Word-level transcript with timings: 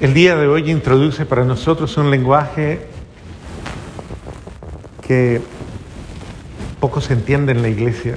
El 0.00 0.14
día 0.14 0.34
de 0.34 0.48
hoy 0.48 0.70
introduce 0.70 1.26
para 1.26 1.44
nosotros 1.44 1.94
un 1.98 2.10
lenguaje 2.10 2.86
que 5.06 5.42
poco 6.80 7.02
se 7.02 7.12
entiende 7.12 7.52
en 7.52 7.60
la 7.60 7.68
iglesia 7.68 8.14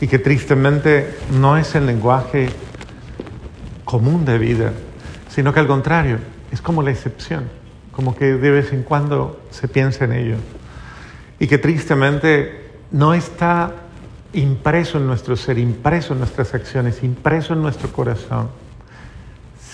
y 0.00 0.08
que 0.08 0.18
tristemente 0.18 1.16
no 1.38 1.56
es 1.56 1.76
el 1.76 1.86
lenguaje 1.86 2.48
común 3.84 4.24
de 4.24 4.36
vida, 4.38 4.72
sino 5.28 5.54
que 5.54 5.60
al 5.60 5.68
contrario, 5.68 6.18
es 6.50 6.60
como 6.60 6.82
la 6.82 6.90
excepción, 6.90 7.44
como 7.92 8.16
que 8.16 8.34
de 8.34 8.50
vez 8.50 8.72
en 8.72 8.82
cuando 8.82 9.40
se 9.50 9.68
piensa 9.68 10.06
en 10.06 10.12
ello 10.12 10.36
y 11.38 11.46
que 11.46 11.58
tristemente 11.58 12.68
no 12.90 13.14
está 13.14 13.74
impreso 14.32 14.98
en 14.98 15.06
nuestro 15.06 15.36
ser, 15.36 15.56
impreso 15.56 16.14
en 16.14 16.18
nuestras 16.18 16.52
acciones, 16.52 17.04
impreso 17.04 17.52
en 17.52 17.62
nuestro 17.62 17.92
corazón. 17.92 18.48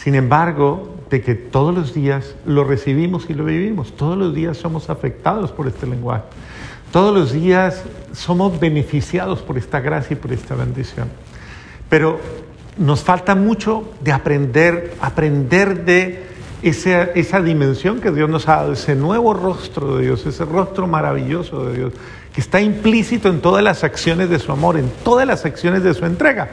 Sin 0.06 0.14
embargo, 0.14 0.88
de 1.10 1.20
que 1.20 1.34
todos 1.34 1.74
los 1.74 1.92
días 1.92 2.36
lo 2.46 2.62
recibimos 2.62 3.28
y 3.28 3.34
lo 3.34 3.44
vivimos, 3.44 3.96
todos 3.96 4.16
los 4.16 4.32
días 4.32 4.56
somos 4.56 4.88
afectados 4.88 5.50
por 5.50 5.66
este 5.66 5.84
lenguaje, 5.84 6.22
todos 6.92 7.12
los 7.12 7.32
días 7.32 7.82
somos 8.12 8.60
beneficiados 8.60 9.40
por 9.42 9.58
esta 9.58 9.80
gracia 9.80 10.14
y 10.14 10.16
por 10.16 10.32
esta 10.32 10.54
bendición. 10.54 11.08
Pero 11.88 12.20
nos 12.78 13.02
falta 13.02 13.34
mucho 13.34 13.94
de 14.00 14.12
aprender, 14.12 14.94
aprender 15.00 15.84
de 15.84 16.22
esa, 16.62 17.02
esa 17.02 17.42
dimensión 17.42 18.00
que 18.00 18.12
Dios 18.12 18.30
nos 18.30 18.48
ha 18.48 18.58
dado, 18.58 18.74
ese 18.74 18.94
nuevo 18.94 19.34
rostro 19.34 19.96
de 19.96 20.04
Dios, 20.04 20.24
ese 20.24 20.44
rostro 20.44 20.86
maravilloso 20.86 21.66
de 21.66 21.78
Dios, 21.78 21.92
que 22.32 22.40
está 22.40 22.60
implícito 22.60 23.28
en 23.28 23.40
todas 23.40 23.64
las 23.64 23.82
acciones 23.82 24.30
de 24.30 24.38
su 24.38 24.52
amor, 24.52 24.78
en 24.78 24.88
todas 25.02 25.26
las 25.26 25.44
acciones 25.44 25.82
de 25.82 25.94
su 25.94 26.06
entrega. 26.06 26.48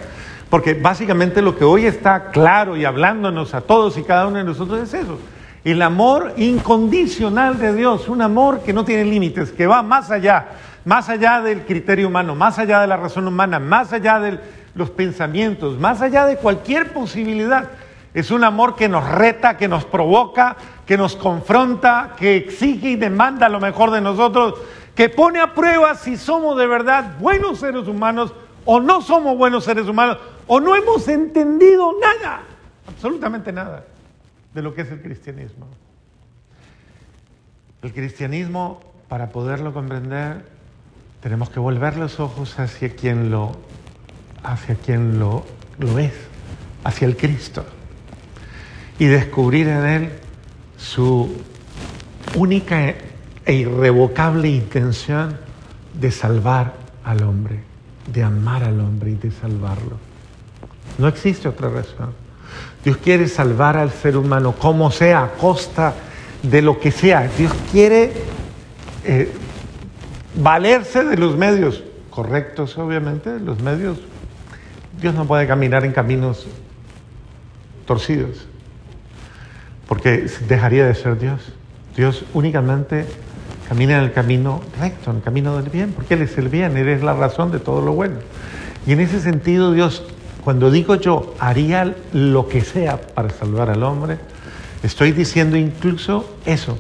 Porque 0.54 0.76
básicamente 0.76 1.42
lo 1.42 1.58
que 1.58 1.64
hoy 1.64 1.88
está 1.88 2.26
claro 2.30 2.78
y 2.78 2.86
hablándonos 2.86 3.56
a 3.56 3.62
todos 3.62 3.98
y 3.98 4.04
cada 4.04 4.28
uno 4.28 4.38
de 4.38 4.44
nosotros 4.44 4.82
es 4.82 4.94
eso. 4.94 5.18
El 5.64 5.82
amor 5.82 6.36
incondicional 6.38 7.58
de 7.58 7.74
Dios, 7.74 8.08
un 8.08 8.22
amor 8.22 8.60
que 8.60 8.72
no 8.72 8.86
tiene 8.86 9.04
límites, 9.04 9.52
que 9.52 9.66
va 9.66 9.82
más 9.82 10.12
allá, 10.12 10.50
más 10.86 11.10
allá 11.10 11.42
del 11.42 11.66
criterio 11.66 12.08
humano, 12.08 12.36
más 12.36 12.60
allá 12.60 12.82
de 12.82 12.86
la 12.86 12.98
razón 12.98 13.28
humana, 13.28 13.58
más 13.58 13.94
allá 13.94 14.20
de 14.20 14.40
los 14.76 14.92
pensamientos, 14.92 15.80
más 15.80 16.02
allá 16.02 16.28
de 16.28 16.38
cualquier 16.38 16.94
posibilidad. 16.94 17.70
Es 18.14 18.30
un 18.30 18.44
amor 18.44 18.76
que 18.76 18.88
nos 18.88 19.10
reta, 19.10 19.58
que 19.58 19.68
nos 19.68 19.86
provoca, 19.86 20.56
que 20.86 20.98
nos 20.98 21.16
confronta, 21.16 22.12
que 22.16 22.36
exige 22.36 22.90
y 22.90 22.96
demanda 22.96 23.50
lo 23.50 23.60
mejor 23.60 23.90
de 23.90 24.02
nosotros 24.02 24.54
que 24.94 25.10
pone 25.10 25.40
a 25.40 25.56
prueba 25.56 25.96
si 25.96 26.16
somos 26.16 26.56
de 26.60 26.68
verdad 26.68 27.18
buenos 27.20 27.58
seres 27.58 27.88
humanos 27.88 28.32
o 28.66 28.80
no 28.80 29.02
somos 29.02 29.36
buenos 29.36 29.64
seres 29.64 29.88
humanos 29.88 30.20
o 30.56 30.60
no 30.60 30.76
hemos 30.76 31.08
entendido 31.08 31.96
nada, 32.00 32.44
absolutamente 32.88 33.52
nada 33.52 33.88
de 34.54 34.62
lo 34.62 34.76
que 34.76 34.84
es 34.84 34.92
el 34.92 35.02
cristianismo. 35.02 35.66
El 37.82 37.92
cristianismo, 37.92 38.80
para 39.10 39.30
poderlo 39.30 39.74
comprender, 39.74 40.46
tenemos 41.22 41.50
que 41.50 41.60
volver 41.60 41.98
los 41.98 42.20
ojos 42.20 42.60
hacia 42.60 42.96
quien 42.96 43.32
lo, 43.32 43.54
hacia 44.44 44.76
quien 44.76 45.18
lo, 45.18 45.44
lo 45.80 45.98
es, 45.98 46.14
hacia 46.84 47.08
el 47.08 47.18
Cristo, 47.18 47.66
y 49.00 49.06
descubrir 49.08 49.68
en 49.68 49.86
Él 49.88 50.10
su 50.78 51.36
única 52.36 52.94
e 53.44 53.54
irrevocable 53.54 54.50
intención 54.50 55.36
de 56.00 56.12
salvar 56.12 56.76
al 57.04 57.24
hombre, 57.24 57.64
de 58.14 58.22
amar 58.22 58.64
al 58.64 58.80
hombre 58.82 59.10
y 59.10 59.16
de 59.16 59.32
salvarlo. 59.32 60.13
No 60.98 61.08
existe 61.08 61.48
otra 61.48 61.70
razón. 61.70 62.14
Dios 62.84 62.98
quiere 62.98 63.28
salvar 63.28 63.78
al 63.78 63.92
ser 63.92 64.18
humano 64.18 64.54
como 64.58 64.92
sea, 64.92 65.24
a 65.24 65.30
costa 65.30 65.94
de 66.42 66.62
lo 66.62 66.80
que 66.80 66.92
sea. 66.92 67.30
Dios 67.38 67.52
quiere 67.72 68.12
eh, 69.06 69.32
valerse 70.36 71.04
de 71.04 71.18
los 71.18 71.38
medios 71.38 71.84
correctos, 72.10 72.78
obviamente, 72.78 73.40
los 73.40 73.62
medios. 73.62 74.00
Dios 75.02 75.16
no 75.16 75.26
puede 75.26 75.48
caminar 75.48 75.86
en 75.86 75.94
caminos 75.94 76.46
torcidos, 77.86 78.46
porque 79.88 80.28
dejaría 80.48 80.86
de 80.86 80.96
ser 80.96 81.18
Dios. 81.18 81.42
Dios 81.96 82.26
únicamente 82.34 83.06
Camina 83.68 83.98
en 83.98 84.04
el 84.04 84.14
camino 84.14 84.62
recto, 84.80 85.12
en 85.12 85.18
el 85.18 85.24
camino 85.24 85.58
del 85.60 85.70
bien, 85.70 85.94
porque 85.94 86.16
Él 86.16 86.22
es 86.22 86.38
el 86.38 86.50
bien, 86.50 86.76
Él 86.76 86.90
es 86.90 87.02
la 87.02 87.14
razón 87.14 87.52
de 87.52 87.60
todo 87.60 87.82
lo 87.82 87.94
bueno. 87.94 88.16
Y 88.86 88.92
en 88.92 89.00
ese 89.00 89.22
sentido 89.22 89.72
Dios, 89.72 90.04
cuando 90.44 90.70
digo 90.70 90.96
yo, 90.96 91.34
haría 91.40 91.96
lo 92.12 92.48
que 92.50 92.62
sea 92.62 93.00
para 93.00 93.30
salvar 93.30 93.70
al 93.70 93.84
hombre, 93.84 94.18
estoy 94.84 95.14
diciendo 95.14 95.56
incluso 95.56 96.38
eso. 96.46 96.78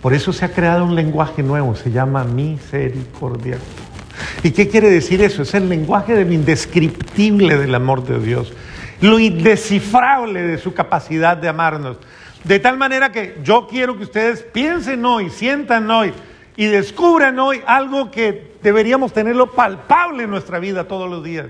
Por 0.00 0.14
eso 0.14 0.32
se 0.32 0.44
ha 0.44 0.52
creado 0.52 0.84
un 0.84 0.94
lenguaje 0.94 1.42
nuevo, 1.42 1.76
se 1.76 1.90
llama 1.90 2.24
misericordia. 2.24 3.58
¿Y 4.42 4.50
qué 4.50 4.68
quiere 4.68 4.90
decir 4.90 5.22
eso? 5.22 5.42
Es 5.42 5.54
el 5.54 5.68
lenguaje 5.68 6.14
de 6.14 6.24
lo 6.24 6.32
indescriptible 6.32 7.56
del 7.56 7.74
amor 7.74 8.04
de 8.04 8.18
Dios, 8.18 8.52
lo 9.00 9.18
indescifrable 9.18 10.42
de 10.42 10.58
su 10.58 10.72
capacidad 10.72 11.36
de 11.36 11.48
amarnos. 11.48 11.98
De 12.44 12.58
tal 12.58 12.78
manera 12.78 13.12
que 13.12 13.38
yo 13.44 13.68
quiero 13.68 13.96
que 13.96 14.04
ustedes 14.04 14.42
piensen 14.42 15.04
hoy, 15.04 15.30
sientan 15.30 15.90
hoy 15.90 16.12
y 16.56 16.66
descubran 16.66 17.38
hoy 17.38 17.62
algo 17.66 18.10
que 18.10 18.56
deberíamos 18.62 19.12
tenerlo 19.12 19.52
palpable 19.52 20.24
en 20.24 20.30
nuestra 20.30 20.58
vida 20.58 20.88
todos 20.88 21.08
los 21.08 21.22
días. 21.22 21.46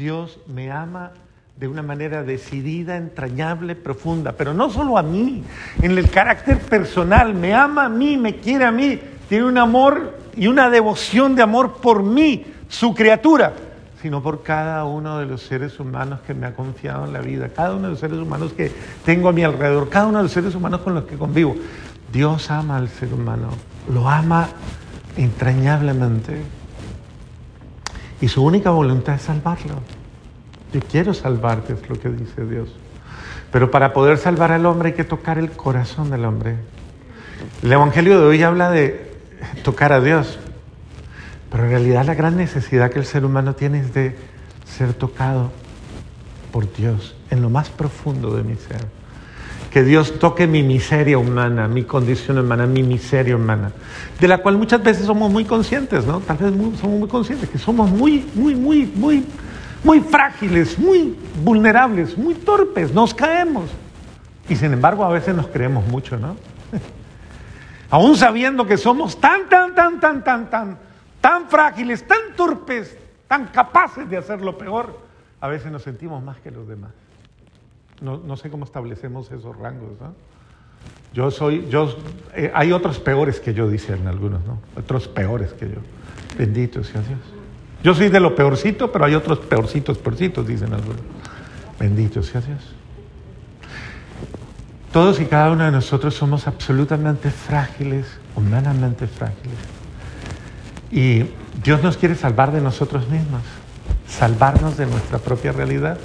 Dios 0.00 0.38
me 0.46 0.72
ama 0.72 1.10
de 1.58 1.68
una 1.68 1.82
manera 1.82 2.22
decidida, 2.22 2.96
entrañable, 2.96 3.74
profunda, 3.74 4.32
pero 4.32 4.54
no 4.54 4.70
solo 4.70 4.96
a 4.96 5.02
mí, 5.02 5.44
en 5.82 5.98
el 5.98 6.08
carácter 6.08 6.58
personal, 6.58 7.34
me 7.34 7.52
ama 7.52 7.84
a 7.84 7.88
mí, 7.90 8.16
me 8.16 8.36
quiere 8.36 8.64
a 8.64 8.72
mí, 8.72 8.98
tiene 9.28 9.44
un 9.44 9.58
amor 9.58 10.18
y 10.34 10.46
una 10.46 10.70
devoción 10.70 11.34
de 11.36 11.42
amor 11.42 11.82
por 11.82 12.02
mí, 12.02 12.46
su 12.68 12.94
criatura 12.94 13.52
sino 14.00 14.22
por 14.22 14.42
cada 14.42 14.86
uno 14.86 15.18
de 15.18 15.26
los 15.26 15.42
seres 15.42 15.78
humanos 15.78 16.20
que 16.26 16.32
me 16.32 16.46
ha 16.46 16.54
confiado 16.54 17.04
en 17.04 17.12
la 17.12 17.20
vida, 17.20 17.50
cada 17.50 17.74
uno 17.74 17.82
de 17.82 17.90
los 17.90 18.00
seres 18.00 18.16
humanos 18.16 18.54
que 18.54 18.72
tengo 19.04 19.28
a 19.28 19.32
mi 19.32 19.44
alrededor, 19.44 19.90
cada 19.90 20.06
uno 20.06 20.16
de 20.16 20.22
los 20.22 20.32
seres 20.32 20.54
humanos 20.54 20.80
con 20.80 20.94
los 20.94 21.04
que 21.04 21.16
convivo. 21.16 21.54
Dios 22.10 22.50
ama 22.50 22.78
al 22.78 22.88
ser 22.88 23.12
humano, 23.12 23.48
lo 23.92 24.08
ama 24.08 24.48
entrañablemente. 25.18 26.59
Y 28.20 28.28
su 28.28 28.44
única 28.44 28.70
voluntad 28.70 29.14
es 29.14 29.22
salvarlo. 29.22 29.76
Yo 30.72 30.80
quiero 30.80 31.14
salvarte, 31.14 31.72
es 31.72 31.88
lo 31.88 31.98
que 31.98 32.10
dice 32.10 32.44
Dios. 32.44 32.68
Pero 33.50 33.70
para 33.70 33.92
poder 33.92 34.18
salvar 34.18 34.52
al 34.52 34.66
hombre 34.66 34.90
hay 34.90 34.94
que 34.94 35.04
tocar 35.04 35.38
el 35.38 35.50
corazón 35.50 36.10
del 36.10 36.24
hombre. 36.24 36.56
El 37.62 37.72
Evangelio 37.72 38.20
de 38.20 38.26
hoy 38.26 38.42
habla 38.42 38.70
de 38.70 39.10
tocar 39.64 39.92
a 39.92 40.00
Dios, 40.00 40.38
pero 41.50 41.64
en 41.64 41.70
realidad 41.70 42.04
la 42.04 42.14
gran 42.14 42.36
necesidad 42.36 42.90
que 42.90 42.98
el 42.98 43.06
ser 43.06 43.24
humano 43.24 43.54
tiene 43.54 43.80
es 43.80 43.94
de 43.94 44.16
ser 44.64 44.92
tocado 44.94 45.50
por 46.52 46.72
Dios 46.72 47.16
en 47.30 47.42
lo 47.42 47.50
más 47.50 47.70
profundo 47.70 48.36
de 48.36 48.44
mi 48.44 48.56
ser. 48.56 48.99
Que 49.70 49.84
Dios 49.84 50.18
toque 50.18 50.46
mi 50.46 50.62
miseria 50.62 51.16
humana, 51.18 51.68
mi 51.68 51.84
condición 51.84 52.38
humana, 52.38 52.66
mi 52.66 52.82
miseria 52.82 53.36
humana, 53.36 53.70
de 54.18 54.28
la 54.28 54.38
cual 54.38 54.58
muchas 54.58 54.82
veces 54.82 55.06
somos 55.06 55.30
muy 55.30 55.44
conscientes, 55.44 56.04
¿no? 56.06 56.20
Tal 56.20 56.36
vez 56.38 56.52
somos 56.80 56.98
muy 56.98 57.08
conscientes, 57.08 57.48
que 57.48 57.58
somos 57.58 57.88
muy, 57.88 58.28
muy, 58.34 58.54
muy, 58.54 58.86
muy, 58.86 59.24
muy 59.84 60.00
frágiles, 60.00 60.78
muy 60.78 61.16
vulnerables, 61.44 62.18
muy 62.18 62.34
torpes, 62.34 62.92
nos 62.92 63.14
caemos. 63.14 63.70
Y 64.48 64.56
sin 64.56 64.72
embargo 64.72 65.04
a 65.04 65.10
veces 65.10 65.36
nos 65.36 65.46
creemos 65.46 65.86
mucho, 65.86 66.16
¿no? 66.16 66.36
Aún 67.90 68.16
sabiendo 68.16 68.66
que 68.66 68.76
somos 68.76 69.20
tan, 69.20 69.48
tan, 69.48 69.74
tan, 69.74 70.00
tan, 70.00 70.24
tan, 70.24 70.50
tan 70.50 70.90
tan 71.20 71.48
frágiles, 71.48 72.06
tan 72.06 72.34
torpes, 72.36 72.96
tan 73.28 73.46
capaces 73.48 74.08
de 74.08 74.16
hacer 74.16 74.40
lo 74.40 74.56
peor, 74.56 74.98
a 75.40 75.48
veces 75.48 75.70
nos 75.70 75.82
sentimos 75.82 76.22
más 76.22 76.38
que 76.40 76.50
los 76.50 76.66
demás. 76.66 76.90
No, 78.00 78.36
sé 78.36 78.50
cómo 78.50 78.64
establecemos 78.64 79.30
esos 79.30 79.56
rangos, 79.56 80.00
¿no? 80.00 80.14
Yo 81.12 81.30
soy, 81.30 81.66
yo, 81.68 81.96
eh, 82.34 82.50
hay 82.54 82.72
otros 82.72 82.98
peores 82.98 83.40
que 83.40 83.52
yo, 83.52 83.68
dicen 83.68 84.06
algunos, 84.06 84.44
¿no? 84.46 84.58
Otros 84.76 85.08
peores 85.08 85.52
que 85.52 85.68
yo. 85.68 85.80
Bendito 86.38 86.82
sea 86.84 87.02
Dios. 87.02 87.18
Yo 87.82 87.94
soy 87.94 88.08
de 88.08 88.20
lo 88.20 88.34
peorcito, 88.34 88.92
pero 88.92 89.04
hay 89.04 89.14
otros 89.14 89.40
peorcitos, 89.40 89.98
peorcitos, 89.98 90.46
dicen 90.46 90.72
algunos. 90.72 91.02
Bendito 91.78 92.22
sea 92.22 92.40
Dios. 92.40 92.74
Todos 94.92 95.20
y 95.20 95.26
cada 95.26 95.52
uno 95.52 95.64
de 95.64 95.70
nosotros 95.70 96.14
somos 96.14 96.46
absolutamente 96.46 97.30
frágiles, 97.30 98.06
humanamente 98.34 99.06
frágiles. 99.06 99.58
Y 100.90 101.26
Dios 101.62 101.82
nos 101.82 101.96
quiere 101.96 102.16
salvar 102.16 102.50
de 102.52 102.60
nosotros 102.60 103.08
mismos, 103.08 103.42
salvarnos 104.08 104.76
de 104.76 104.86
nuestra 104.86 105.18
propia 105.18 105.52
realidad, 105.52 105.98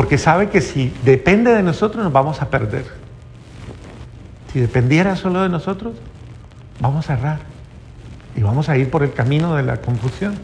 porque 0.00 0.16
sabe 0.16 0.48
que 0.48 0.62
si 0.62 0.90
depende 1.04 1.52
de 1.52 1.62
nosotros 1.62 2.02
nos 2.02 2.10
vamos 2.10 2.40
a 2.40 2.48
perder. 2.48 2.86
Si 4.50 4.58
dependiera 4.58 5.14
solo 5.14 5.42
de 5.42 5.50
nosotros, 5.50 5.92
vamos 6.80 7.10
a 7.10 7.12
errar 7.12 7.40
y 8.34 8.40
vamos 8.40 8.70
a 8.70 8.78
ir 8.78 8.88
por 8.88 9.02
el 9.02 9.12
camino 9.12 9.56
de 9.56 9.62
la 9.62 9.82
confusión, 9.82 10.38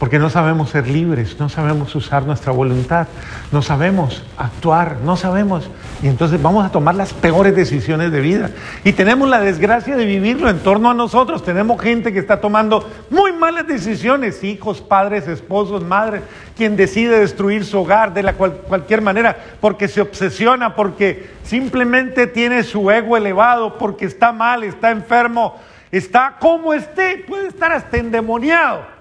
porque 0.00 0.18
no 0.18 0.30
sabemos 0.30 0.70
ser 0.70 0.88
libres, 0.88 1.38
no 1.38 1.50
sabemos 1.50 1.94
usar 1.94 2.22
nuestra 2.24 2.52
voluntad, 2.52 3.06
no 3.52 3.60
sabemos 3.60 4.24
actuar, 4.38 4.96
no 5.04 5.14
sabemos 5.14 5.70
Y 6.02 6.08
entonces 6.08 6.40
vamos 6.40 6.64
a 6.64 6.72
tomar 6.72 6.94
las 6.94 7.12
peores 7.12 7.54
decisiones 7.54 8.10
de 8.10 8.22
vida. 8.22 8.50
Y 8.82 8.94
tenemos 8.94 9.28
la 9.28 9.40
desgracia 9.40 9.98
de 9.98 10.06
vivirlo 10.06 10.48
en 10.48 10.60
torno 10.60 10.90
a 10.90 10.94
nosotros. 10.94 11.44
Tenemos 11.44 11.78
gente 11.82 12.14
que 12.14 12.18
está 12.18 12.40
tomando 12.40 12.88
muy 13.10 13.34
malas 13.34 13.66
decisiones, 13.66 14.42
hijos, 14.42 14.80
padres, 14.80 15.28
esposos, 15.28 15.84
madres, 15.84 16.22
quien 16.56 16.76
decide 16.76 17.20
destruir 17.20 17.66
su 17.66 17.80
hogar 17.80 18.14
de 18.14 18.22
la 18.22 18.32
cualquier 18.32 19.02
manera, 19.02 19.36
porque 19.60 19.86
se 19.86 20.00
obsesiona, 20.00 20.74
porque 20.76 21.28
simplemente 21.44 22.26
tiene 22.26 22.62
su 22.62 22.90
ego 22.90 23.18
elevado, 23.18 23.76
porque 23.76 24.06
está 24.06 24.32
mal, 24.32 24.64
está 24.64 24.92
enfermo, 24.92 25.60
está 25.92 26.36
como 26.40 26.72
esté, 26.72 27.22
puede 27.28 27.48
estar 27.48 27.70
hasta 27.70 27.98
endemoniado. 27.98 28.99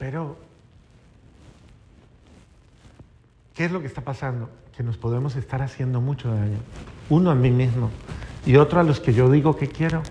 Pero, 0.00 0.36
¿qué 3.54 3.66
es 3.66 3.70
lo 3.70 3.80
que 3.80 3.86
está 3.86 4.00
pasando? 4.00 4.50
que 4.80 4.84
nos 4.84 4.96
podemos 4.96 5.36
estar 5.36 5.60
haciendo 5.60 6.00
mucho 6.00 6.34
daño. 6.34 6.56
Uno 7.10 7.30
a 7.30 7.34
mí 7.34 7.50
mismo 7.50 7.90
y 8.46 8.56
otro 8.56 8.80
a 8.80 8.82
los 8.82 8.98
que 8.98 9.12
yo 9.12 9.30
digo 9.30 9.54
que 9.54 9.68
quiero. 9.68 10.02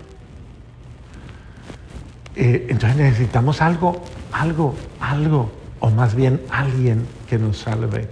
Eh, 2.36 2.68
entonces 2.68 2.96
necesitamos 2.96 3.62
algo, 3.62 4.00
algo, 4.30 4.76
algo, 5.00 5.50
o 5.80 5.90
más 5.90 6.14
bien 6.14 6.40
alguien 6.50 7.04
que 7.28 7.36
nos 7.36 7.58
salve, 7.58 8.08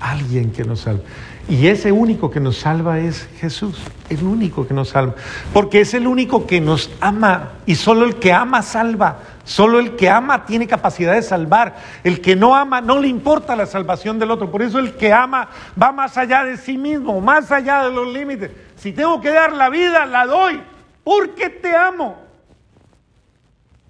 alguien 0.00 0.50
que 0.50 0.64
nos 0.64 0.80
salve. 0.80 1.02
Y 1.48 1.66
ese 1.66 1.92
único 1.92 2.30
que 2.30 2.40
nos 2.40 2.58
salva 2.58 2.98
es 2.98 3.28
Jesús, 3.38 3.80
el 4.08 4.22
único 4.22 4.66
que 4.66 4.74
nos 4.74 4.90
salva, 4.90 5.14
porque 5.52 5.80
es 5.80 5.94
el 5.94 6.06
único 6.06 6.46
que 6.46 6.60
nos 6.60 6.90
ama 7.00 7.52
y 7.66 7.74
solo 7.74 8.04
el 8.04 8.16
que 8.16 8.32
ama 8.32 8.62
salva. 8.62 9.18
Solo 9.50 9.80
el 9.80 9.96
que 9.96 10.08
ama 10.08 10.46
tiene 10.46 10.68
capacidad 10.68 11.14
de 11.14 11.22
salvar. 11.22 11.74
El 12.04 12.20
que 12.20 12.36
no 12.36 12.54
ama 12.54 12.80
no 12.80 13.00
le 13.00 13.08
importa 13.08 13.56
la 13.56 13.66
salvación 13.66 14.16
del 14.16 14.30
otro. 14.30 14.48
Por 14.48 14.62
eso 14.62 14.78
el 14.78 14.94
que 14.94 15.12
ama 15.12 15.48
va 15.80 15.90
más 15.90 16.16
allá 16.16 16.44
de 16.44 16.56
sí 16.56 16.78
mismo, 16.78 17.20
más 17.20 17.50
allá 17.50 17.82
de 17.82 17.90
los 17.90 18.12
límites. 18.12 18.52
Si 18.76 18.92
tengo 18.92 19.20
que 19.20 19.30
dar 19.30 19.52
la 19.52 19.68
vida, 19.68 20.06
la 20.06 20.24
doy. 20.26 20.60
Porque 21.02 21.50
te 21.50 21.74
amo. 21.74 22.16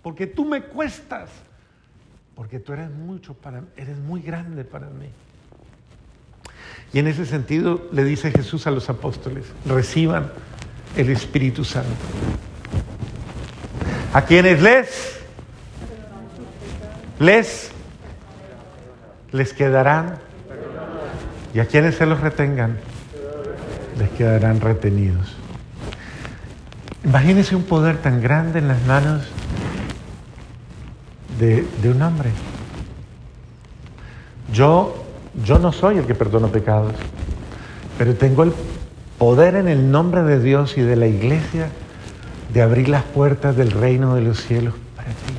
Porque 0.00 0.26
tú 0.26 0.46
me 0.46 0.62
cuestas. 0.62 1.28
Porque 2.34 2.58
tú 2.58 2.72
eres 2.72 2.90
mucho 2.90 3.34
para 3.34 3.62
eres 3.76 3.98
muy 3.98 4.22
grande 4.22 4.64
para 4.64 4.86
mí. 4.86 5.10
Y 6.92 6.98
en 6.98 7.06
ese 7.06 7.26
sentido 7.26 7.88
le 7.92 8.04
dice 8.04 8.30
Jesús 8.30 8.66
a 8.66 8.70
los 8.70 8.90
apóstoles, 8.90 9.44
reciban 9.66 10.32
el 10.96 11.10
Espíritu 11.10 11.64
Santo. 11.64 11.88
A 14.12 14.22
quienes 14.22 14.60
les 14.60 15.20
les, 17.20 17.70
les 19.30 19.52
quedarán, 19.52 20.18
y 21.54 21.60
a 21.60 21.66
quienes 21.66 21.96
se 21.96 22.06
los 22.06 22.20
retengan, 22.20 22.78
les 23.98 24.08
quedarán 24.10 24.60
retenidos. 24.60 25.36
Imagínense 27.04 27.54
un 27.54 27.64
poder 27.64 27.98
tan 27.98 28.20
grande 28.22 28.58
en 28.58 28.68
las 28.68 28.84
manos 28.86 29.26
de, 31.38 31.66
de 31.82 31.90
un 31.90 32.00
hombre. 32.02 32.30
Yo, 34.52 34.99
yo 35.44 35.58
no 35.58 35.72
soy 35.72 35.98
el 35.98 36.06
que 36.06 36.14
perdona 36.14 36.48
pecados, 36.48 36.92
pero 37.98 38.14
tengo 38.14 38.42
el 38.42 38.52
poder 39.18 39.54
en 39.56 39.68
el 39.68 39.90
nombre 39.90 40.22
de 40.22 40.40
Dios 40.40 40.76
y 40.78 40.80
de 40.80 40.96
la 40.96 41.06
iglesia 41.06 41.68
de 42.52 42.62
abrir 42.62 42.88
las 42.88 43.04
puertas 43.04 43.56
del 43.56 43.70
reino 43.70 44.14
de 44.14 44.22
los 44.22 44.40
cielos 44.40 44.74
para 44.96 45.10
ti. 45.10 45.34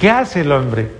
¿Qué 0.00 0.10
hace 0.10 0.40
el 0.40 0.52
hombre? 0.52 0.90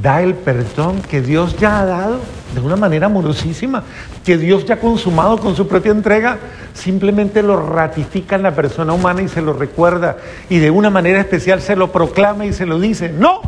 Da 0.00 0.22
el 0.22 0.34
perdón 0.34 1.02
que 1.02 1.20
Dios 1.20 1.56
ya 1.58 1.80
ha 1.80 1.84
dado 1.84 2.20
de 2.54 2.60
una 2.60 2.76
manera 2.76 3.06
amorosísima, 3.06 3.82
que 4.24 4.36
Dios 4.36 4.64
ya 4.64 4.74
ha 4.74 4.80
consumado 4.80 5.38
con 5.38 5.56
su 5.56 5.66
propia 5.66 5.92
entrega, 5.92 6.38
simplemente 6.74 7.42
lo 7.42 7.66
ratifica 7.66 8.36
en 8.36 8.42
la 8.42 8.54
persona 8.54 8.92
humana 8.92 9.22
y 9.22 9.28
se 9.28 9.42
lo 9.42 9.52
recuerda 9.52 10.16
y 10.48 10.58
de 10.58 10.70
una 10.70 10.90
manera 10.90 11.20
especial 11.20 11.60
se 11.60 11.76
lo 11.76 11.90
proclama 11.90 12.46
y 12.46 12.52
se 12.52 12.66
lo 12.66 12.78
dice, 12.78 13.08
no, 13.08 13.40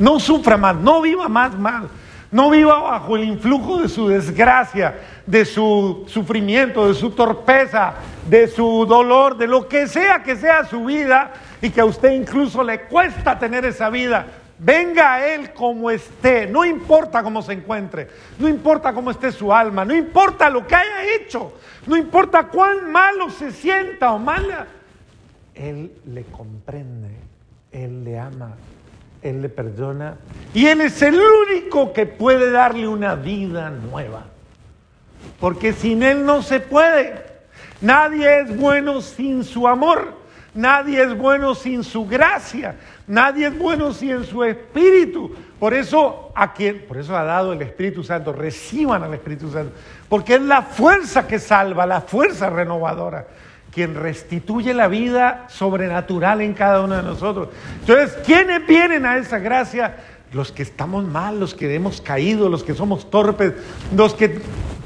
no 0.00 0.18
sufra 0.18 0.56
más, 0.56 0.74
no 0.76 1.00
viva 1.00 1.28
más 1.28 1.56
mal, 1.56 1.88
no 2.30 2.50
viva 2.50 2.78
bajo 2.78 3.16
el 3.16 3.24
influjo 3.24 3.78
de 3.78 3.88
su 3.88 4.08
desgracia, 4.08 4.98
de 5.26 5.44
su 5.44 6.04
sufrimiento, 6.06 6.88
de 6.88 6.94
su 6.94 7.10
torpeza, 7.10 7.94
de 8.28 8.48
su 8.48 8.86
dolor, 8.86 9.36
de 9.36 9.46
lo 9.46 9.68
que 9.68 9.86
sea 9.86 10.22
que 10.22 10.36
sea 10.36 10.64
su 10.64 10.84
vida 10.84 11.32
y 11.60 11.70
que 11.70 11.80
a 11.80 11.84
usted 11.84 12.12
incluso 12.12 12.62
le 12.62 12.82
cuesta 12.82 13.38
tener 13.38 13.64
esa 13.64 13.90
vida. 13.90 14.26
Venga 14.58 15.14
a 15.14 15.26
Él 15.26 15.52
como 15.54 15.90
esté, 15.90 16.46
no 16.46 16.64
importa 16.64 17.22
cómo 17.22 17.40
se 17.40 17.54
encuentre, 17.54 18.08
no 18.38 18.46
importa 18.46 18.92
cómo 18.92 19.10
esté 19.10 19.32
su 19.32 19.52
alma, 19.52 19.86
no 19.86 19.94
importa 19.94 20.50
lo 20.50 20.66
que 20.66 20.74
haya 20.74 21.14
hecho, 21.16 21.54
no 21.86 21.96
importa 21.96 22.48
cuán 22.48 22.92
malo 22.92 23.30
se 23.30 23.52
sienta 23.52 24.12
o 24.12 24.18
mala. 24.18 24.66
Él 25.54 25.92
le 26.06 26.24
comprende, 26.24 27.08
Él 27.72 28.04
le 28.04 28.18
ama, 28.18 28.54
Él 29.22 29.42
le 29.42 29.48
perdona 29.48 30.16
y 30.54 30.66
Él 30.66 30.80
es 30.80 31.02
el 31.02 31.18
único 31.18 31.92
que 31.92 32.06
puede 32.06 32.50
darle 32.50 32.88
una 32.88 33.14
vida 33.14 33.70
nueva. 33.70 34.24
Porque 35.38 35.72
sin 35.72 36.02
Él 36.02 36.24
no 36.24 36.42
se 36.42 36.60
puede. 36.60 37.24
Nadie 37.80 38.40
es 38.40 38.56
bueno 38.56 39.00
sin 39.00 39.44
su 39.44 39.66
amor. 39.66 40.20
Nadie 40.54 41.02
es 41.02 41.16
bueno 41.16 41.54
sin 41.54 41.84
su 41.84 42.06
gracia. 42.06 42.76
Nadie 43.06 43.46
es 43.46 43.58
bueno 43.58 43.92
sin 43.92 44.24
su 44.24 44.42
espíritu. 44.42 45.34
Por 45.60 45.74
eso 45.74 46.32
a 46.34 46.54
quien, 46.54 46.86
por 46.86 46.96
eso 46.96 47.14
ha 47.16 47.22
dado 47.22 47.52
el 47.52 47.60
Espíritu 47.60 48.02
Santo, 48.02 48.32
reciban 48.32 49.02
al 49.02 49.12
Espíritu 49.12 49.50
Santo, 49.50 49.72
porque 50.08 50.36
es 50.36 50.40
la 50.40 50.62
fuerza 50.62 51.26
que 51.26 51.38
salva, 51.38 51.84
la 51.84 52.00
fuerza 52.00 52.48
renovadora, 52.48 53.26
quien 53.72 53.94
restituye 53.94 54.74
la 54.74 54.88
vida 54.88 55.46
sobrenatural 55.48 56.40
en 56.40 56.54
cada 56.54 56.80
uno 56.80 56.96
de 56.96 57.02
nosotros. 57.02 57.48
Entonces, 57.80 58.18
¿quiénes 58.24 58.66
vienen 58.66 59.06
a 59.06 59.16
esa 59.16 59.38
gracia? 59.38 59.96
Los 60.32 60.52
que 60.52 60.62
estamos 60.62 61.04
mal, 61.04 61.40
los 61.40 61.54
que 61.54 61.74
hemos 61.74 62.00
caído, 62.00 62.48
los 62.48 62.64
que 62.64 62.74
somos 62.74 63.10
torpes, 63.10 63.54
los 63.94 64.14
que 64.14 64.40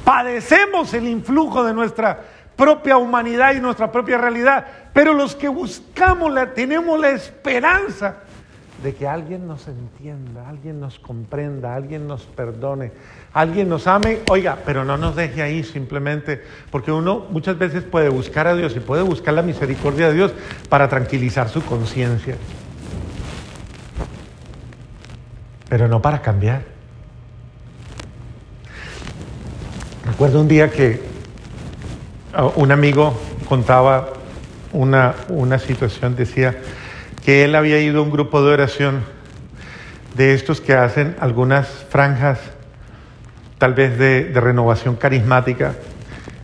padecemos 0.04 0.92
el 0.94 1.08
influjo 1.08 1.64
de 1.64 1.72
nuestra 1.72 2.20
propia 2.56 2.96
humanidad 2.96 3.54
y 3.54 3.60
nuestra 3.60 3.90
propia 3.90 4.18
realidad, 4.18 4.66
pero 4.92 5.12
los 5.12 5.34
que 5.34 5.48
buscamos, 5.48 6.32
la, 6.32 6.54
tenemos 6.54 7.00
la 7.00 7.10
esperanza 7.10 8.23
de 8.84 8.94
que 8.94 9.08
alguien 9.08 9.48
nos 9.48 9.66
entienda, 9.66 10.46
alguien 10.46 10.78
nos 10.78 10.98
comprenda, 10.98 11.74
alguien 11.74 12.06
nos 12.06 12.24
perdone, 12.24 12.92
alguien 13.32 13.66
nos 13.66 13.86
ame, 13.86 14.18
oiga, 14.28 14.58
pero 14.66 14.84
no 14.84 14.98
nos 14.98 15.16
deje 15.16 15.40
ahí 15.40 15.64
simplemente, 15.64 16.44
porque 16.70 16.92
uno 16.92 17.24
muchas 17.30 17.56
veces 17.56 17.82
puede 17.82 18.10
buscar 18.10 18.46
a 18.46 18.54
Dios 18.54 18.76
y 18.76 18.80
puede 18.80 19.02
buscar 19.02 19.32
la 19.32 19.40
misericordia 19.40 20.08
de 20.08 20.14
Dios 20.14 20.34
para 20.68 20.90
tranquilizar 20.90 21.48
su 21.48 21.64
conciencia, 21.64 22.36
pero 25.70 25.88
no 25.88 26.02
para 26.02 26.20
cambiar. 26.20 26.60
Recuerdo 30.04 30.42
un 30.42 30.48
día 30.48 30.70
que 30.70 31.00
un 32.56 32.70
amigo 32.70 33.18
contaba 33.48 34.10
una, 34.74 35.14
una 35.30 35.58
situación, 35.58 36.16
decía 36.16 36.54
que 37.24 37.44
él 37.44 37.54
había 37.54 37.80
ido 37.80 38.00
a 38.00 38.02
un 38.02 38.10
grupo 38.10 38.44
de 38.44 38.52
oración 38.52 39.00
de 40.14 40.34
estos 40.34 40.60
que 40.60 40.74
hacen 40.74 41.16
algunas 41.18 41.68
franjas, 41.88 42.38
tal 43.58 43.74
vez 43.74 43.98
de, 43.98 44.30
renovación 44.34 44.96
carismática, 44.96 45.74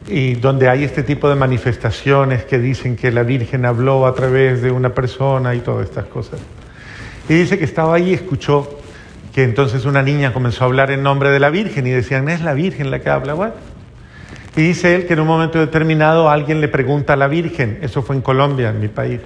y 0.08 0.34
donde 0.34 0.68
hay 0.68 0.82
este 0.82 1.02
tipo 1.02 1.28
de 1.28 1.36
manifestaciones 1.36 2.44
que 2.44 2.58
dicen 2.58 2.96
que 2.96 3.12
la 3.12 3.22
Virgen 3.22 3.64
habló 3.66 4.06
a 4.06 4.14
través 4.14 4.62
de 4.62 4.70
una 4.70 4.94
persona 4.94 5.54
y 5.54 5.60
todas 5.60 5.88
estas 5.88 6.06
cosas. 6.06 6.40
Y 7.28 7.34
dice 7.34 7.58
que 7.58 7.64
estaba 7.64 7.94
ahí 7.94 8.10
y 8.10 8.14
escuchó 8.14 8.78
que 9.34 9.44
entonces 9.44 9.84
una 9.84 10.02
niña 10.02 10.32
comenzó 10.32 10.64
a 10.64 10.66
hablar 10.66 10.90
en 10.90 11.02
nombre 11.02 11.30
de 11.30 11.38
la 11.38 11.50
Virgen 11.50 11.86
y 11.86 11.90
decían, 11.90 12.28
es 12.28 12.40
la 12.40 12.54
Virgen 12.54 12.90
la 12.90 12.98
que 12.98 13.10
habla. 13.10 13.52
Y 14.56 14.62
dice 14.62 14.96
él 14.96 15.06
que 15.06 15.12
en 15.12 15.20
un 15.20 15.28
momento 15.28 15.60
determinado 15.60 16.28
alguien 16.28 16.60
le 16.60 16.66
pregunta 16.66 17.12
a 17.12 17.16
la 17.16 17.28
Virgen, 17.28 17.78
eso 17.82 18.02
fue 18.02 18.16
en 18.16 18.22
Colombia, 18.22 18.70
en 18.70 18.80
mi 18.80 18.88
país, 18.88 19.20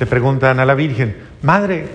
le 0.00 0.06
preguntan 0.06 0.58
a 0.58 0.64
la 0.64 0.74
Virgen, 0.74 1.14
Madre, 1.42 1.86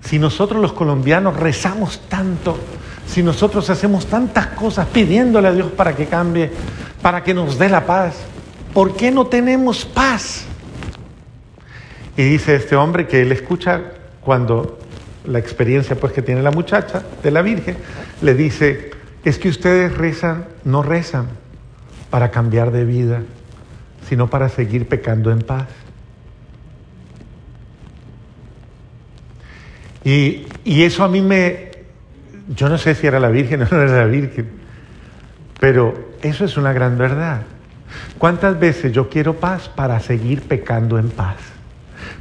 si 0.00 0.18
nosotros 0.18 0.60
los 0.60 0.72
colombianos 0.72 1.36
rezamos 1.36 2.00
tanto, 2.08 2.58
si 3.06 3.22
nosotros 3.22 3.68
hacemos 3.68 4.06
tantas 4.06 4.46
cosas 4.48 4.86
pidiéndole 4.86 5.48
a 5.48 5.52
Dios 5.52 5.70
para 5.70 5.94
que 5.94 6.06
cambie, 6.06 6.50
para 7.02 7.22
que 7.22 7.34
nos 7.34 7.58
dé 7.58 7.68
la 7.68 7.84
paz, 7.84 8.14
¿por 8.72 8.96
qué 8.96 9.10
no 9.10 9.26
tenemos 9.26 9.84
paz? 9.84 10.46
Y 12.16 12.22
dice 12.22 12.56
este 12.56 12.74
hombre 12.74 13.06
que 13.06 13.20
él 13.20 13.32
escucha 13.32 13.82
cuando 14.22 14.78
la 15.26 15.38
experiencia 15.38 15.96
pues 15.96 16.14
que 16.14 16.22
tiene 16.22 16.42
la 16.42 16.50
muchacha 16.50 17.02
de 17.22 17.30
la 17.30 17.42
Virgen, 17.42 17.76
le 18.22 18.32
dice, 18.32 18.92
es 19.24 19.38
que 19.38 19.50
ustedes 19.50 19.94
rezan, 19.94 20.46
no 20.64 20.82
rezan, 20.82 21.28
para 22.08 22.30
cambiar 22.30 22.70
de 22.70 22.86
vida, 22.86 23.22
sino 24.08 24.30
para 24.30 24.48
seguir 24.48 24.88
pecando 24.88 25.30
en 25.30 25.40
paz. 25.40 25.66
Y, 30.04 30.46
eso 30.64 31.04
a 31.04 31.08
mí 31.08 31.20
me, 31.20 31.70
Yo 32.48 32.68
no 32.68 32.78
sé 32.78 32.94
si 32.94 33.06
era 33.06 33.20
la 33.20 33.28
Virgen 33.28 33.62
o 33.62 33.66
no 33.70 33.82
era 33.82 33.98
la 33.98 34.06
Virgen, 34.06 34.48
pero 35.58 36.10
eso 36.22 36.44
es 36.44 36.56
una 36.56 36.72
gran 36.72 36.96
verdad. 36.98 37.42
¿Cuántas 38.18 38.58
veces 38.58 38.92
yo 38.92 39.08
quiero 39.08 39.36
paz 39.36 39.68
para 39.68 40.00
seguir 40.00 40.42
pecando 40.42 40.98
en 40.98 41.10
paz? 41.10 41.36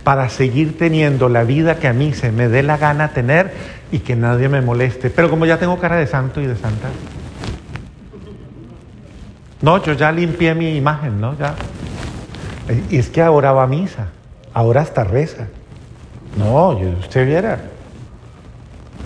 Para 0.04 0.30
seguir 0.30 0.78
teniendo 0.78 1.30
la 1.30 1.44
vida 1.44 1.78
que 1.78 1.88
a 1.88 1.94
mí 1.94 2.14
se 2.14 2.32
me 2.32 2.48
dé 2.48 2.64
la 2.64 2.78
gana 2.78 3.10
tener 3.10 3.52
y 3.92 4.00
que 4.00 4.16
nadie 4.16 4.50
me 4.50 4.62
moleste. 4.62 5.10
Pero 5.10 5.30
como 5.30 5.46
ya 5.46 5.58
tengo 5.58 5.80
cara 5.80 5.98
de 5.98 6.08
santo 6.08 6.42
y 6.42 6.48
de 6.48 6.56
santa. 6.56 6.90
No, 9.62 9.84
yo 9.84 9.94
ya 9.94 10.12
limpié 10.12 10.56
mi 10.56 10.76
imagen, 10.76 11.20
¿no? 11.20 11.38
Ya. 11.38 11.56
Y 12.90 12.98
es 12.98 13.10
que 13.10 13.22
ahora 13.22 13.52
va 13.52 13.64
a 13.64 13.68
misa, 13.68 14.08
ahora 14.54 14.82
hasta 14.82 15.04
reza. 15.04 15.48
No, 16.38 16.70
usted 17.00 17.26
viera. 17.26 17.60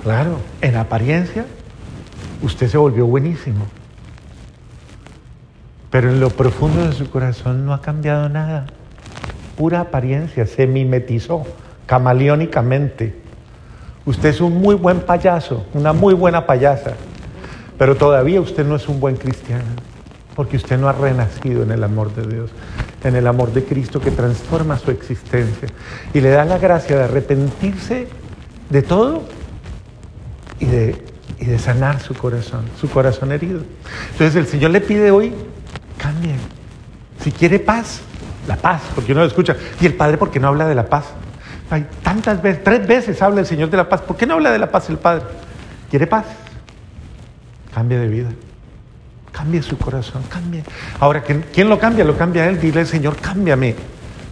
Claro, 0.03 0.37
en 0.61 0.75
apariencia, 0.75 1.45
usted 2.41 2.67
se 2.67 2.77
volvió 2.77 3.05
buenísimo. 3.05 3.65
Pero 5.89 6.09
en 6.09 6.19
lo 6.19 6.29
profundo 6.29 6.85
de 6.85 6.93
su 6.93 7.09
corazón 7.09 7.65
no 7.65 7.73
ha 7.73 7.81
cambiado 7.81 8.27
nada. 8.27 8.65
Pura 9.57 9.79
apariencia, 9.79 10.45
se 10.45 10.67
mimetizó 10.67 11.45
camaleónicamente. 11.85 13.15
Usted 14.05 14.29
es 14.29 14.41
un 14.41 14.59
muy 14.59 14.75
buen 14.75 15.01
payaso, 15.01 15.65
una 15.73 15.93
muy 15.93 16.13
buena 16.13 16.45
payasa, 16.45 16.93
pero 17.77 17.95
todavía 17.95 18.41
usted 18.41 18.65
no 18.65 18.75
es 18.75 18.89
un 18.89 18.99
buen 18.99 19.15
cristiano, 19.15 19.63
porque 20.35 20.57
usted 20.57 20.77
no 20.77 20.89
ha 20.89 20.93
renacido 20.93 21.63
en 21.63 21.71
el 21.71 21.83
amor 21.83 22.13
de 22.13 22.27
Dios, 22.27 22.49
en 23.03 23.15
el 23.15 23.27
amor 23.27 23.51
de 23.53 23.63
Cristo 23.63 23.99
que 23.99 24.11
transforma 24.11 24.77
su 24.77 24.91
existencia 24.91 25.67
y 26.13 26.21
le 26.21 26.29
da 26.29 26.45
la 26.45 26.57
gracia 26.57 26.97
de 26.97 27.03
arrepentirse 27.03 28.07
de 28.69 28.81
todo 28.81 29.23
y 30.59 30.65
de, 30.65 31.13
sanar 31.59 31.99
su 31.99 32.13
corazón, 32.13 32.63
su 32.79 32.89
corazón 32.89 33.31
herido. 33.31 33.61
Entonces 34.11 34.35
el 34.35 34.47
Señor 34.47 34.71
le 34.71 34.81
pide 34.81 35.11
hoy 35.11 35.33
Cambien. 35.97 36.37
Si 37.21 37.31
quiere 37.31 37.59
paz, 37.59 38.01
la 38.47 38.55
paz, 38.55 38.81
porque 38.95 39.11
uno 39.11 39.21
lo 39.21 39.27
escucha. 39.27 39.55
Y 39.79 39.85
el 39.85 39.93
Padre, 39.93 40.17
¿por 40.17 40.31
qué 40.31 40.39
no 40.39 40.47
habla 40.47 40.67
de 40.67 40.75
la 40.75 40.87
paz? 40.87 41.05
Hay 41.69 41.85
tantas 42.01 42.41
veces, 42.41 42.63
tres 42.63 42.87
veces 42.87 43.21
habla 43.21 43.41
el 43.41 43.47
Señor 43.47 43.69
de 43.69 43.77
la 43.77 43.87
paz. 43.87 44.01
¿Por 44.01 44.17
qué 44.17 44.25
no 44.25 44.35
habla 44.35 44.51
de 44.51 44.59
la 44.59 44.71
paz 44.71 44.89
el 44.89 44.97
Padre? 44.97 45.23
¿Quiere 45.89 46.07
paz? 46.07 46.25
Cambie 47.73 47.97
de 47.97 48.07
vida. 48.07 48.29
Cambie 49.33 49.63
su 49.63 49.77
corazón, 49.77 50.21
cambie. 50.29 50.63
Ahora, 50.99 51.23
¿quién 51.23 51.67
lo 51.67 51.79
cambia? 51.79 52.05
Lo 52.05 52.15
cambia 52.15 52.47
Él. 52.47 52.61
Dile 52.61 52.85
Señor, 52.85 53.17
cámbiame, 53.17 53.75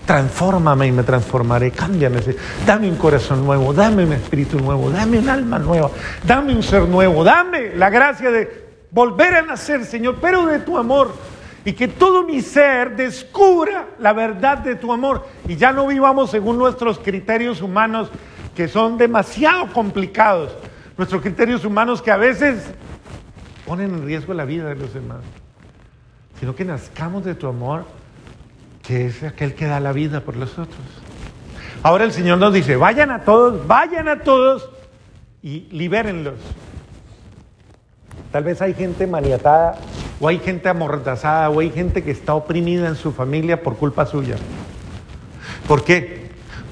transfórmame 0.06 0.88
y 0.88 0.92
me 0.92 1.02
transformaré. 1.02 1.72
Cámbiame. 1.72 2.22
Dame 2.66 2.88
un 2.88 2.98
corazón 2.98 3.44
nuevo, 3.44 3.74
dame 3.74 4.06
un 4.06 4.14
espíritu 4.14 4.60
nuevo, 4.60 4.92
dame 4.92 5.18
un 5.18 5.28
alma 5.28 5.58
nueva, 5.58 5.90
dame 6.24 6.56
un 6.56 6.62
ser 6.62 6.84
nuevo, 6.84 7.24
dame 7.24 7.76
la 7.76 7.90
gracia 7.90 8.30
de 8.30 8.62
volver 8.92 9.36
a 9.36 9.42
nacer, 9.42 9.86
Señor, 9.86 10.18
pero 10.22 10.46
de 10.46 10.60
tu 10.60 10.78
amor 10.78 11.12
y 11.66 11.74
que 11.74 11.88
todo 11.88 12.24
mi 12.24 12.42
ser 12.42 12.96
descubra 12.96 13.88
la 14.00 14.14
verdad 14.14 14.60
de 14.60 14.76
tu 14.76 14.94
amor 14.94 15.28
y 15.48 15.56
ya 15.56 15.72
no 15.72 15.88
vivamos 15.88 16.32
según 16.32 16.58
nuestros 16.58 17.00
criterios 17.00 17.62
humanos 17.62 18.10
que 18.56 18.68
son 18.68 18.98
demasiado 18.98 19.72
complicados, 19.72 20.52
nuestros 20.98 21.22
criterios 21.22 21.64
humanos 21.66 22.02
que 22.02 22.12
a 22.12 22.18
veces 22.18 22.64
ponen 23.72 23.94
en 23.94 24.06
riesgo 24.06 24.34
la 24.34 24.44
vida 24.44 24.68
de 24.68 24.76
los 24.76 24.94
demás, 24.94 25.22
sino 26.42 26.54
que 26.54 26.66
nazcamos 26.66 27.24
de 27.24 27.36
tu 27.36 27.48
amor, 27.48 27.86
que 28.84 29.06
es 29.06 29.24
aquel 29.24 29.56
que 29.56 29.66
da 29.66 29.80
la 29.80 29.94
vida 29.94 30.26
por 30.26 30.36
los 30.36 30.60
otros. 30.60 30.82
Ahora 31.82 32.04
el 32.04 32.12
Señor 32.12 32.38
nos 32.38 32.54
dice, 32.54 32.76
vayan 32.76 33.12
a 33.12 33.24
todos, 33.24 33.66
vayan 33.66 34.10
a 34.10 34.24
todos 34.24 34.70
y 35.42 35.70
libérenlos. 35.72 36.34
Tal 38.34 38.44
vez 38.44 38.62
hay 38.62 38.74
gente 38.74 39.08
maniatada 39.08 39.78
o 40.20 40.28
hay 40.28 40.40
gente 40.40 40.68
amordazada, 40.68 41.50
o 41.50 41.62
hay 41.62 41.70
gente 41.70 42.04
que 42.04 42.12
está 42.12 42.34
oprimida 42.34 42.90
en 42.90 42.98
su 42.98 43.14
familia 43.14 43.64
por 43.64 43.78
culpa 43.78 44.06
suya. 44.06 44.36
¿Por 45.66 45.86
qué? 45.86 46.21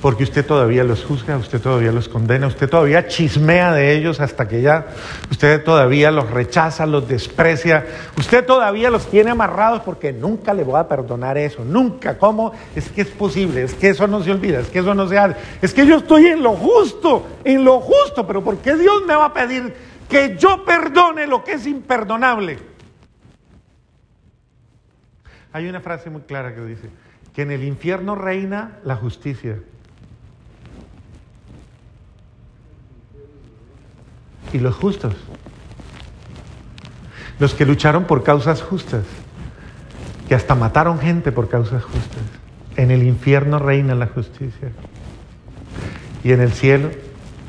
Porque 0.02 0.24
usted 0.24 0.46
todavía 0.46 0.86
los 0.86 1.04
juzga, 1.04 1.36
usted 1.36 1.60
todavía 1.60 1.92
los 1.92 2.08
condena, 2.08 2.48
usted 2.48 2.70
todavía 2.70 3.08
chismea 3.08 3.74
de 3.74 3.98
ellos 3.98 4.22
hasta 4.22 4.48
que 4.48 4.62
ya 4.62 4.88
usted 5.30 5.62
todavía 5.64 6.10
los 6.10 6.30
rechaza, 6.30 6.86
los 6.86 7.06
desprecia, 7.06 7.86
usted 8.18 8.46
todavía 8.46 8.90
los 8.90 9.08
tiene 9.08 9.32
amarrados 9.32 9.82
porque 9.82 10.14
nunca 10.14 10.54
le 10.54 10.64
voy 10.64 10.80
a 10.80 10.88
perdonar 10.88 11.38
eso, 11.38 11.66
nunca. 11.66 12.18
¿Cómo? 12.18 12.54
Es 12.76 12.90
que 12.90 13.02
es 13.02 13.10
posible, 13.10 13.64
es 13.64 13.74
que 13.74 13.90
eso 13.90 14.08
no 14.08 14.24
se 14.24 14.32
olvida, 14.32 14.60
es 14.60 14.68
que 14.70 14.80
eso 14.80 14.94
no 14.94 15.06
se 15.08 15.18
hace, 15.18 15.36
es 15.62 15.74
que 15.74 15.86
yo 15.86 15.98
estoy 15.98 16.28
en 16.28 16.44
lo 16.44 16.54
justo, 16.54 17.28
en 17.44 17.66
lo 17.66 17.82
justo, 17.82 18.26
pero 18.26 18.42
¿por 18.42 18.58
qué 18.60 18.76
Dios 18.76 19.04
me 19.06 19.16
va 19.16 19.26
a 19.26 19.34
pedir 19.34 19.74
que 20.08 20.38
yo 20.38 20.64
perdone 20.64 21.28
lo 21.28 21.44
que 21.44 21.54
es 21.54 21.68
imperdonable? 21.68 22.58
Hay 25.52 25.68
una 25.68 25.82
frase 25.82 26.10
muy 26.10 26.22
clara 26.22 26.56
que 26.56 26.62
dice, 26.62 26.90
que 27.34 27.42
en 27.42 27.52
el 27.52 27.66
infierno 27.66 28.16
reina 28.16 28.80
la 28.86 28.96
justicia. 28.96 29.58
Y 34.54 34.60
los 34.60 34.76
justos, 34.76 35.14
los 37.40 37.54
que 37.54 37.66
lucharon 37.66 38.06
por 38.06 38.24
causas 38.24 38.62
justas, 38.62 39.06
que 40.28 40.36
hasta 40.36 40.56
mataron 40.56 41.00
gente 41.00 41.32
por 41.32 41.50
causas 41.50 41.84
justas. 41.84 42.24
En 42.76 42.92
el 42.92 43.04
infierno 43.04 43.60
reina 43.60 43.96
la 43.96 44.08
justicia. 44.08 44.70
Y 46.24 46.32
en 46.32 46.42
el 46.42 46.52
cielo 46.52 46.92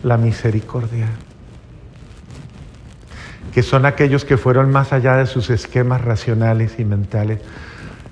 la 0.03 0.17
misericordia. 0.17 1.09
Que 3.53 3.63
son 3.63 3.85
aquellos 3.85 4.25
que 4.25 4.37
fueron 4.37 4.71
más 4.71 4.93
allá 4.93 5.17
de 5.17 5.27
sus 5.27 5.51
esquemas 5.51 6.03
racionales 6.03 6.79
y 6.79 6.85
mentales 6.85 7.41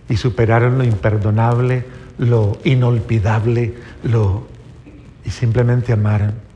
y 0.08 0.16
superaron 0.16 0.78
lo 0.78 0.84
imperdonable, 0.84 1.84
lo 2.18 2.58
inolvidable, 2.64 3.74
lo 4.02 4.48
y 5.24 5.30
simplemente 5.30 5.92
amaron. 5.92 6.47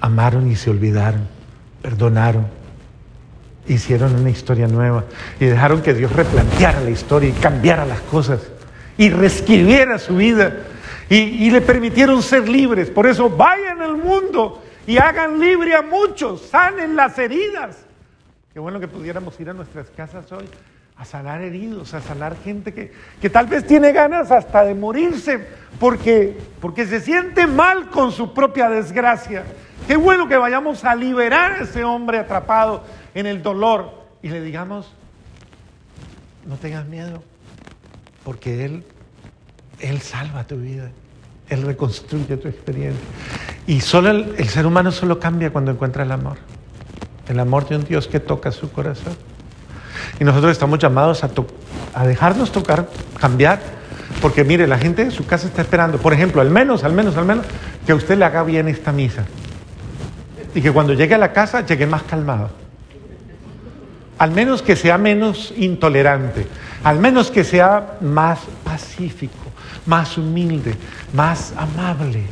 Amaron 0.00 0.50
y 0.50 0.56
se 0.56 0.70
olvidaron, 0.70 1.26
perdonaron, 1.82 2.46
hicieron 3.66 4.14
una 4.14 4.30
historia 4.30 4.68
nueva 4.68 5.04
y 5.40 5.46
dejaron 5.46 5.82
que 5.82 5.94
Dios 5.94 6.12
replanteara 6.12 6.80
la 6.80 6.90
historia 6.90 7.28
y 7.28 7.32
cambiara 7.32 7.84
las 7.84 8.00
cosas 8.00 8.40
y 8.96 9.10
reescribiera 9.10 9.98
su 9.98 10.16
vida 10.16 10.56
y, 11.08 11.16
y 11.16 11.50
le 11.50 11.60
permitieron 11.60 12.22
ser 12.22 12.48
libres. 12.48 12.90
Por 12.90 13.06
eso 13.06 13.28
vayan 13.28 13.80
al 13.80 13.96
mundo 13.96 14.62
y 14.86 14.98
hagan 14.98 15.38
libre 15.38 15.74
a 15.74 15.82
muchos, 15.82 16.42
sanen 16.42 16.96
las 16.96 17.18
heridas. 17.18 17.76
Qué 18.52 18.60
bueno 18.60 18.80
que 18.80 18.88
pudiéramos 18.88 19.38
ir 19.40 19.50
a 19.50 19.52
nuestras 19.52 19.90
casas 19.90 20.30
hoy 20.32 20.48
a 20.98 21.04
sanar 21.04 21.42
heridos, 21.42 21.94
a 21.94 22.00
sanar 22.00 22.36
gente 22.42 22.74
que, 22.74 22.90
que, 23.20 23.30
tal 23.30 23.46
vez 23.46 23.64
tiene 23.64 23.92
ganas 23.92 24.32
hasta 24.32 24.64
de 24.64 24.74
morirse 24.74 25.46
porque, 25.78 26.36
porque 26.60 26.86
se 26.86 27.00
siente 27.00 27.46
mal 27.46 27.88
con 27.88 28.10
su 28.10 28.34
propia 28.34 28.68
desgracia. 28.68 29.44
Qué 29.88 29.96
bueno 29.96 30.28
que 30.28 30.36
vayamos 30.36 30.84
a 30.84 30.94
liberar 30.94 31.52
a 31.52 31.62
ese 31.62 31.82
hombre 31.82 32.18
atrapado 32.18 32.84
en 33.14 33.24
el 33.24 33.42
dolor 33.42 33.90
y 34.22 34.28
le 34.28 34.42
digamos, 34.42 34.92
no 36.46 36.56
tengas 36.56 36.84
miedo, 36.84 37.22
porque 38.22 38.66
Él, 38.66 38.84
Él 39.80 40.02
salva 40.02 40.44
tu 40.44 40.56
vida, 40.56 40.90
Él 41.48 41.62
reconstruye 41.62 42.36
tu 42.36 42.48
experiencia. 42.48 43.00
Y 43.66 43.80
solo 43.80 44.10
el, 44.10 44.48
ser 44.50 44.66
humano 44.66 44.92
solo 44.92 45.18
cambia 45.18 45.50
cuando 45.50 45.70
encuentra 45.70 46.02
el 46.02 46.12
amor, 46.12 46.36
el 47.26 47.40
amor 47.40 47.66
de 47.66 47.76
un 47.76 47.84
Dios 47.84 48.08
que 48.08 48.20
toca 48.20 48.52
su 48.52 48.70
corazón. 48.70 49.16
Y 50.20 50.24
nosotros 50.24 50.52
estamos 50.52 50.78
llamados 50.80 51.24
a, 51.24 51.30
a 51.94 52.06
dejarnos 52.06 52.52
tocar, 52.52 52.90
cambiar, 53.18 53.58
porque 54.20 54.44
mire, 54.44 54.66
la 54.66 54.76
gente 54.76 55.00
en 55.00 55.12
su 55.12 55.24
casa 55.24 55.46
está 55.46 55.62
esperando, 55.62 55.96
por 55.96 56.12
ejemplo, 56.12 56.42
al 56.42 56.50
menos, 56.50 56.84
al 56.84 56.92
menos, 56.92 57.16
al 57.16 57.24
menos, 57.24 57.46
que 57.86 57.94
usted 57.94 58.18
le 58.18 58.26
haga 58.26 58.42
bien 58.42 58.68
esta 58.68 58.92
misa. 58.92 59.24
Y 60.58 60.60
que 60.60 60.72
cuando 60.72 60.92
llegue 60.92 61.14
a 61.14 61.18
la 61.18 61.32
casa 61.32 61.64
llegue 61.64 61.86
más 61.86 62.02
calmado. 62.02 62.50
Al 64.18 64.32
menos 64.32 64.60
que 64.60 64.74
sea 64.74 64.98
menos 64.98 65.54
intolerante. 65.56 66.48
Al 66.82 66.98
menos 66.98 67.30
que 67.30 67.44
sea 67.44 67.98
más 68.00 68.40
pacífico, 68.64 69.52
más 69.86 70.18
humilde, 70.18 70.74
más 71.12 71.54
amable. 71.56 72.24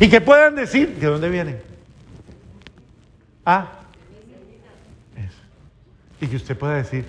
Y 0.00 0.08
que 0.08 0.22
puedan 0.22 0.56
decir, 0.56 0.96
¿de 0.96 1.06
dónde 1.08 1.28
vienen? 1.28 1.60
Ah, 3.44 3.68
y 6.22 6.26
que 6.26 6.36
usted 6.36 6.56
pueda 6.56 6.76
decir, 6.76 7.04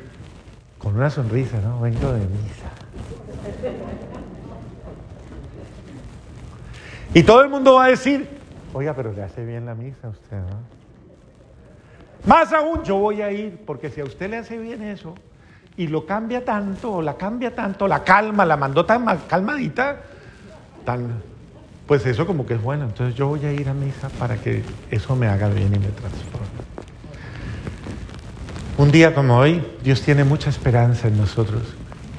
con 0.78 0.98
una 0.98 1.10
sonrisa, 1.10 1.62
¿no? 1.62 1.80
Vengo 1.80 2.12
de 2.12 2.20
misa. 2.20 2.70
Y 7.14 7.24
todo 7.24 7.42
el 7.42 7.50
mundo 7.50 7.76
va 7.76 7.86
a 7.86 7.88
decir, 7.88 8.28
oiga, 8.74 8.94
pero 8.94 9.14
le 9.14 9.24
hace 9.24 9.46
bien 9.46 9.66
la 9.66 9.76
misa 9.76 10.08
a 10.08 10.10
usted, 10.10 10.38
¿no? 10.38 10.84
Más 12.26 12.54
aún, 12.54 12.84
yo 12.84 12.98
voy 12.98 13.22
a 13.22 13.32
ir, 13.32 13.62
porque 13.66 13.90
si 13.90 14.02
a 14.02 14.06
usted 14.06 14.30
le 14.30 14.38
hace 14.38 14.58
bien 14.58 14.82
eso, 14.82 15.14
y 15.76 15.88
lo 15.88 16.06
cambia 16.06 16.46
tanto, 16.46 17.02
la 17.02 17.16
cambia 17.16 17.54
tanto, 17.54 17.88
la 17.88 18.04
calma, 18.04 18.46
la 18.46 18.56
mandó 18.56 18.86
tan 18.86 19.06
calmadita, 19.28 20.02
tan, 20.86 21.22
pues 21.88 22.06
eso 22.06 22.26
como 22.26 22.46
que 22.46 22.54
es 22.54 22.62
bueno. 22.62 22.86
Entonces 22.86 23.16
yo 23.16 23.28
voy 23.28 23.44
a 23.46 23.52
ir 23.52 23.68
a 23.68 23.74
misa 23.74 24.10
para 24.10 24.38
que 24.38 24.64
eso 24.90 25.16
me 25.16 25.28
haga 25.28 25.50
bien 25.50 25.68
y 25.68 25.80
me 25.80 25.88
transforme. 25.88 26.48
Un 28.78 28.92
día 28.92 29.14
como 29.14 29.38
hoy, 29.38 29.64
Dios 29.84 30.02
tiene 30.02 30.24
mucha 30.24 30.50
esperanza 30.50 31.08
en 31.08 31.18
nosotros, 31.18 31.62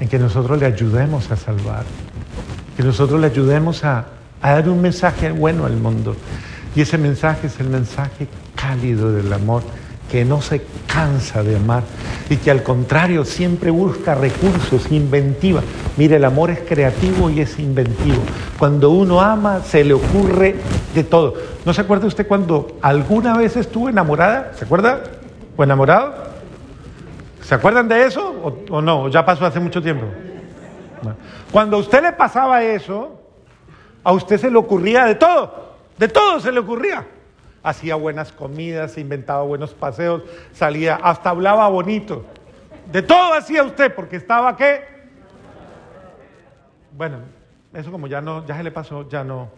en 0.00 0.08
que 0.08 0.18
nosotros 0.18 0.58
le 0.58 0.66
ayudemos 0.66 1.30
a 1.30 1.36
salvar, 1.36 1.84
que 2.76 2.82
nosotros 2.82 3.20
le 3.20 3.28
ayudemos 3.28 3.84
a, 3.84 4.06
a 4.44 4.52
dar 4.52 4.68
un 4.68 4.82
mensaje 4.82 5.32
bueno 5.32 5.64
al 5.64 5.78
mundo. 5.78 6.14
Y 6.76 6.82
ese 6.82 6.98
mensaje 6.98 7.46
es 7.46 7.58
el 7.60 7.70
mensaje 7.70 8.28
cálido 8.54 9.10
del 9.10 9.32
amor 9.32 9.62
que 10.12 10.26
no 10.26 10.42
se 10.42 10.60
cansa 10.86 11.42
de 11.42 11.56
amar 11.56 11.82
y 12.28 12.36
que 12.36 12.50
al 12.50 12.62
contrario 12.62 13.24
siempre 13.24 13.70
busca 13.70 14.14
recursos, 14.14 14.92
inventiva. 14.92 15.62
Mire, 15.96 16.16
el 16.16 16.24
amor 16.26 16.50
es 16.50 16.60
creativo 16.60 17.30
y 17.30 17.40
es 17.40 17.58
inventivo. 17.58 18.20
Cuando 18.58 18.90
uno 18.90 19.22
ama, 19.22 19.60
se 19.60 19.82
le 19.82 19.94
ocurre 19.94 20.56
de 20.94 21.04
todo. 21.04 21.32
¿No 21.64 21.72
se 21.72 21.80
acuerda 21.80 22.06
usted 22.06 22.28
cuando 22.28 22.76
alguna 22.82 23.38
vez 23.38 23.56
estuvo 23.56 23.88
enamorada? 23.88 24.52
¿Se 24.56 24.66
acuerda? 24.66 25.04
¿O 25.56 25.64
enamorado? 25.64 26.16
¿Se 27.40 27.54
acuerdan 27.54 27.88
de 27.88 28.04
eso 28.04 28.58
o, 28.70 28.82
no? 28.82 29.08
¿Ya 29.08 29.24
pasó 29.24 29.46
hace 29.46 29.58
mucho 29.58 29.80
tiempo? 29.80 30.04
Cuando 31.50 31.78
a 31.78 31.80
usted 31.80 32.02
le 32.02 32.12
pasaba 32.12 32.62
eso, 32.62 33.23
a 34.04 34.12
usted 34.12 34.38
se 34.38 34.50
le 34.50 34.58
ocurría 34.58 35.06
de 35.06 35.16
todo. 35.16 35.74
De 35.98 36.06
todo 36.08 36.38
se 36.38 36.52
le 36.52 36.60
ocurría 36.60 37.04
hacía 37.64 37.94
buenas 37.94 38.30
comidas, 38.30 38.98
inventaba 38.98 39.42
buenos 39.42 39.72
paseos, 39.72 40.22
salía, 40.52 40.96
hasta 40.96 41.30
hablaba 41.30 41.66
bonito. 41.68 42.24
De 42.92 43.00
todo 43.02 43.32
hacía 43.32 43.64
usted, 43.64 43.92
porque 43.92 44.16
estaba 44.16 44.54
qué. 44.56 44.82
Bueno, 46.96 47.16
eso 47.72 47.90
como 47.90 48.06
ya 48.06 48.20
no, 48.20 48.46
ya 48.46 48.56
se 48.56 48.62
le 48.62 48.70
pasó, 48.70 49.08
ya 49.08 49.24
no. 49.24 49.48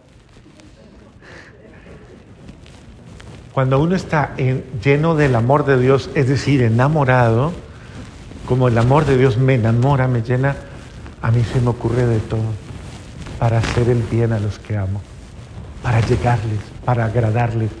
Cuando 3.51 3.79
uno 3.79 3.95
está 3.95 4.35
lleno 4.81 5.15
del 5.15 5.35
amor 5.35 5.65
de 5.65 5.77
Dios, 5.77 6.09
es 6.15 6.29
decir, 6.29 6.61
enamorado, 6.61 7.51
como 8.47 8.69
el 8.69 8.77
amor 8.77 9.05
de 9.05 9.17
Dios 9.17 9.37
me 9.37 9.55
enamora, 9.55 10.07
me 10.07 10.21
llena, 10.21 10.55
a 11.21 11.31
mí 11.31 11.43
se 11.43 11.59
me 11.59 11.69
ocurre 11.69 12.05
de 12.05 12.19
todo 12.19 12.66
para 13.39 13.59
hacer 13.59 13.89
el 13.89 14.01
bien 14.03 14.33
a 14.33 14.39
los 14.39 14.59
que 14.59 14.77
amo, 14.77 15.01
para 15.83 15.99
llegarles, 16.01 16.59
para 16.85 17.05
agradarles, 17.05 17.71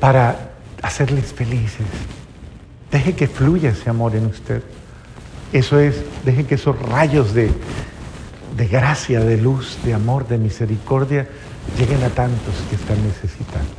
para 0.00 0.52
hacerles 0.82 1.32
felices. 1.32 1.86
Deje 2.90 3.14
que 3.14 3.26
fluya 3.26 3.70
ese 3.70 3.90
amor 3.90 4.14
en 4.14 4.26
usted. 4.26 4.62
Eso 5.52 5.78
es, 5.78 5.96
deje 6.24 6.44
que 6.44 6.54
esos 6.56 6.78
rayos 6.80 7.34
de, 7.34 7.50
de 8.56 8.68
gracia, 8.68 9.20
de 9.20 9.36
luz, 9.36 9.78
de 9.84 9.94
amor, 9.94 10.28
de 10.28 10.38
misericordia 10.38 11.26
lleguen 11.78 12.02
a 12.02 12.08
tantos 12.10 12.54
que 12.68 12.76
están 12.76 13.02
necesitando. 13.02 13.70